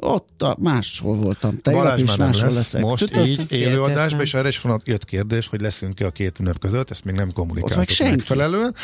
[0.00, 1.58] Ott a, máshol voltam.
[1.60, 2.80] Tegnap is máshol lesz leszek.
[2.80, 3.26] Most Tudod?
[3.26, 7.04] így élőadásban, és erre is van jött kérdés, hogy leszünk-e a két ünnep között, ezt
[7.04, 8.74] még nem kommunikáltuk Ott megfelelően.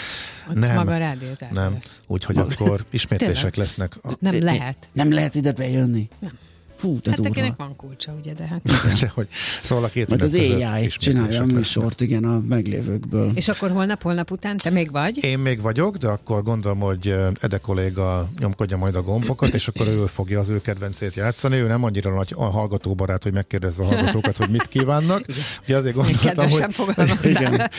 [0.48, 1.16] Ott nem, maga a
[1.50, 3.98] Nem, úgyhogy akkor ismétlések lesznek.
[4.18, 4.88] Nem lehet.
[4.92, 6.08] Nem lehet ide bejönni.
[6.18, 6.32] Nem.
[6.80, 7.30] Hú, de hát durva.
[7.30, 8.60] akinek van kulcsa, ugye, de hát...
[9.00, 9.28] de hogy,
[9.62, 13.32] szóval a két Majd az AI csinálja a műsort, igen, a meglévőkből.
[13.34, 15.24] És akkor holnap, holnap után te még vagy?
[15.24, 19.86] Én még vagyok, de akkor gondolom, hogy Ede kolléga nyomkodja majd a gombokat, és akkor
[19.86, 21.56] ő fogja az ő kedvencét játszani.
[21.56, 25.24] Ő nem annyira nagy a hallgatóbarát, hogy megkérdezze a hallgatókat, hogy mit kívánnak.
[25.62, 27.18] Ugye azért gondoltam, hogy...
[27.22, 27.70] Igen.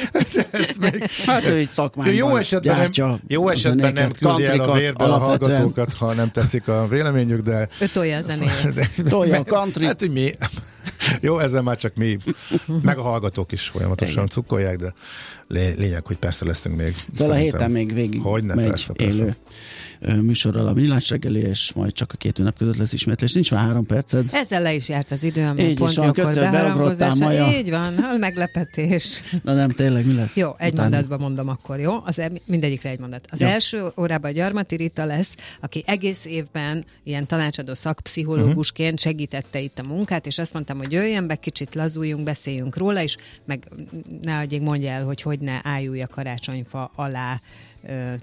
[0.52, 1.10] Ezt még...
[1.26, 5.18] Hát ő egy szakmányban jó esetben nem, jó esetben nem küldi el a vérbe a
[5.18, 7.68] hallgatókat, ha nem tetszik a véleményük, de...
[7.80, 8.52] Ő tolja a zenét.
[9.10, 9.86] Tolja a country.
[9.86, 10.32] Hát, mi,
[11.22, 12.18] jó, ezzel már csak mi,
[12.82, 14.94] meg a hallgatók is folyamatosan cukkolják, de
[15.48, 16.96] lényeg, hogy persze leszünk még.
[17.12, 19.16] Szóval a héten még végig hogy ne, megy persze, persze.
[19.16, 19.36] élő
[20.22, 23.34] műsorral a millás reggeli, és majd csak a két ünnep között lesz ismétlés.
[23.34, 24.26] Nincs már három perced.
[24.32, 27.58] Ezzel le is járt az idő, ami Így is van, köszönöm, Maja.
[27.58, 29.22] Így van, meglepetés.
[29.44, 30.38] Na nem, tényleg mi lesz?
[30.38, 30.90] Jó, egy utána?
[30.90, 31.94] mondatban mondom akkor, jó?
[32.06, 33.28] Az e- mindegyikre egy mondat.
[33.32, 33.48] Az jó.
[33.48, 39.12] első órában Gyarmati Rita lesz, aki egész évben ilyen tanácsadó szakpszichológusként uh-huh.
[39.12, 43.18] segítette itt a munkát, és azt mondtam, hogy jöjjön be, kicsit lazuljunk, beszéljünk róla, és
[43.46, 43.68] meg
[44.22, 47.42] ne adjék mondja el, hogy hogy ne álljulj a karácsonyfa alá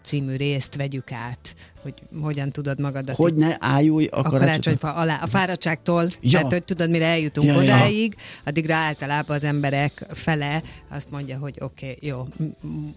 [0.02, 3.16] című részt vegyük át, hogy hogyan tudod magadat...
[3.16, 6.30] Hogy ne ájulj a, a karácsonyfa alá, a fáradtságtól, ja.
[6.30, 8.40] tehát hogy tudod, mire eljutunk ja, odáig, ja.
[8.44, 12.26] addigra általában az emberek fele azt mondja, hogy oké, okay, jó,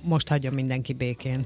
[0.01, 1.45] most hagyom mindenki békén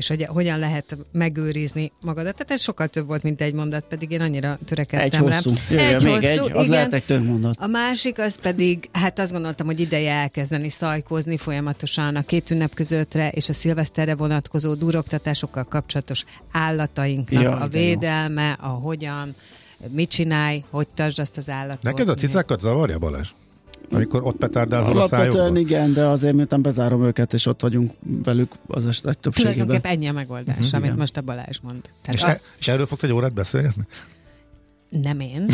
[0.00, 2.32] és hogy hogyan lehet megőrizni magadat.
[2.32, 5.52] Tehát ez sokkal több volt, mint egy mondat, pedig én annyira törekedtem egy hosszú.
[5.70, 6.68] Jöjjön, egy még hosszú, egy, az igen.
[6.68, 7.56] lehet egy több mondat.
[7.58, 12.74] A másik az pedig, hát azt gondoltam, hogy ideje elkezdeni szajkózni folyamatosan a két ünnep
[12.74, 16.24] közöttre, és a szilveszterre vonatkozó duroktatásokkal kapcsolatos
[16.70, 19.34] állatainknak ja, a védelme, a hogyan,
[19.88, 21.82] mit csinálj, hogy tartsd azt az állatot.
[21.82, 23.28] Neked a cicákat zavarja, Balázs?
[23.92, 25.58] Amikor ott petárdázol a szájukba?
[25.58, 27.92] igen, de azért miután bezárom őket, és ott vagyunk
[28.24, 29.54] velük az esetek többségében.
[29.54, 30.98] Tulajdonképpen ennyi a megoldás, uh-huh, amit igen.
[30.98, 31.80] most a Balázs mond.
[32.02, 32.28] Tehát és, a...
[32.28, 33.86] e, és erről fogsz egy órát beszélgetni?
[34.90, 35.46] Nem én.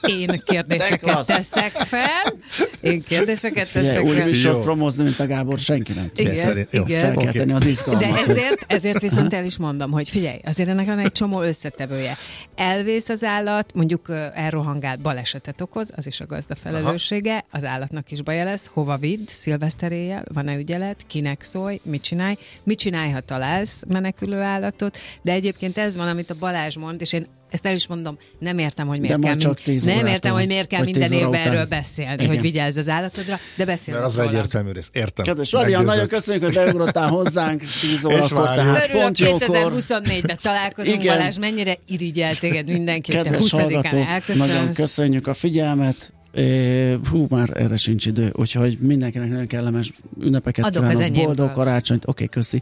[0.00, 2.34] Én kérdéseket teszek fel.
[2.80, 4.24] Én kérdéseket teszek Úgy fel.
[4.24, 6.32] műsor promózni, mint a Gábor, senki nem tudja.
[6.32, 7.00] Igen, Szerint- jó, igen.
[7.00, 8.26] Fel kell tenni az De izgalmat.
[8.28, 12.16] ezért, ezért viszont el is mondom, hogy figyelj, azért ennek van egy csomó összetevője.
[12.54, 18.22] Elvész az állat, mondjuk elrohangált balesetet okoz, az is a gazda felelőssége, az állatnak is
[18.22, 23.82] baja lesz, hova vidd, szilveszteréjel, van-e ügyelet, kinek szólj, mit csinálj, mit csinálj, ha találsz
[23.88, 27.86] menekülő állatot, de egyébként ez van, amit a Balázs mond, és én ezt el is
[27.86, 30.84] mondom, nem értem, hogy miért De kell, csak mind- 10 nem értem, hogy miért kell
[30.84, 32.26] minden 10 óra évben erről beszélni, Igen.
[32.26, 34.30] hogy vigyázz az állatodra, de beszélünk Mert az róla.
[34.36, 34.88] egyértelmű rész.
[34.92, 35.24] Értem.
[35.24, 39.48] Kedves Marian, nagyon köszönjük, hogy beugrottál hozzánk 10 órakor, tehát Örülök, pont jókor.
[39.48, 41.16] 2024-ben találkozunk, Igen.
[41.16, 46.12] Balázs, mennyire irigyel téged mindenki, te Kedves 20-án hallgatók, nagyon köszönjük a figyelmet.
[46.34, 51.52] É, Hú, már erre sincs idő, úgyhogy mindenkinek nagyon kellemes ünnepeket Adok az kívánok, boldog
[51.52, 52.60] karácsonyt, oké, köszi.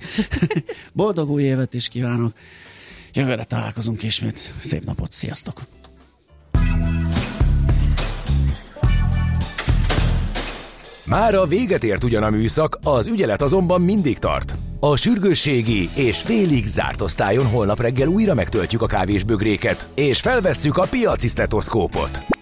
[0.93, 2.33] boldog új évet is kívánok.
[3.15, 4.55] Jövőre találkozunk ismét.
[4.59, 5.63] Szép napot, sziasztok!
[11.07, 14.55] Már a véget ért ugyan a műszak, az ügyelet azonban mindig tart.
[14.81, 20.87] A sürgősségi és félig zárt osztályon holnap reggel újra megtöltjük a kávésbögréket, és felvesszük a
[20.91, 22.42] piaci stetoszkópot.